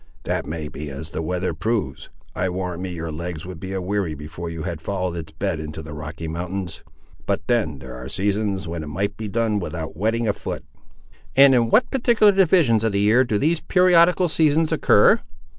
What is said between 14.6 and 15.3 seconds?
occur?"